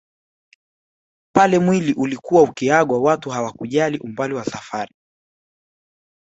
Pale 1.33 1.59
mwili 1.59 1.93
ulikuwa 1.93 2.43
ukiagwa 2.43 2.99
watu 3.01 3.29
hawakujali 3.29 3.97
umbali 3.97 4.33
wa 4.33 4.45
safari 4.45 4.95